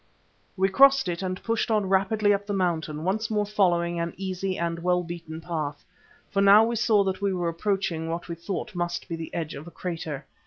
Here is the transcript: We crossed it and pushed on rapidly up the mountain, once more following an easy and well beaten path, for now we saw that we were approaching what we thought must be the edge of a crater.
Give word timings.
We 0.57 0.67
crossed 0.67 1.07
it 1.07 1.21
and 1.21 1.43
pushed 1.43 1.69
on 1.69 1.87
rapidly 1.87 2.33
up 2.33 2.47
the 2.47 2.55
mountain, 2.55 3.03
once 3.03 3.29
more 3.29 3.45
following 3.45 3.99
an 3.99 4.15
easy 4.17 4.57
and 4.57 4.79
well 4.79 5.03
beaten 5.03 5.41
path, 5.41 5.85
for 6.31 6.41
now 6.41 6.63
we 6.63 6.75
saw 6.75 7.03
that 7.03 7.21
we 7.21 7.31
were 7.33 7.49
approaching 7.49 8.09
what 8.09 8.27
we 8.27 8.33
thought 8.33 8.73
must 8.73 9.07
be 9.07 9.15
the 9.15 9.31
edge 9.31 9.53
of 9.53 9.67
a 9.67 9.71
crater. 9.71 10.25